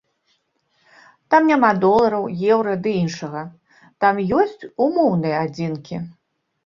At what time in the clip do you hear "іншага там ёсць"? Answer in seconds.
3.03-4.63